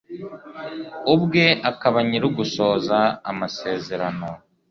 ubwe 1.13 1.45
akaba 1.69 1.97
Nyir 2.07 2.23
ugusohoza 2.29 2.99
amasezerano 3.31 4.27